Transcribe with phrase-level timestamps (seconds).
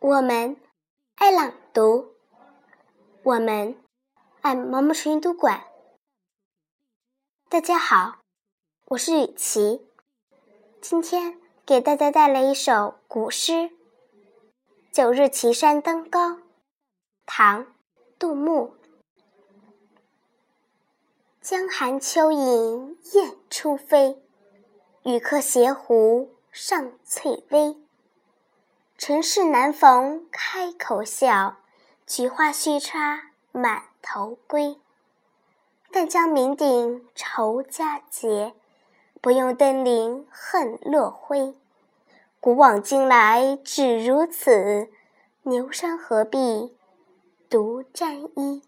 [0.00, 0.56] 我们
[1.16, 2.14] 爱朗读，
[3.22, 3.76] 我们
[4.40, 5.64] 爱毛毛虫阅读馆。
[7.50, 8.22] 大家好，
[8.86, 9.86] 我是雨琪，
[10.80, 13.52] 今天给大家带来一首古诗
[14.90, 16.30] 《九日岐山登高》，
[17.26, 17.66] 唐·
[18.18, 18.74] 杜牧。
[21.42, 24.22] 江寒秋影雁初飞，
[25.02, 27.76] 与客斜湖上翠微。
[29.10, 31.56] 尘世难逢开口笑，
[32.06, 34.78] 菊花须插满头归。
[35.90, 38.54] 但将酩酊酬佳节，
[39.20, 41.56] 不用登临恨落晖。
[42.38, 44.88] 古往今来只如此，
[45.42, 46.76] 牛山何必
[47.48, 48.62] 独沾衣？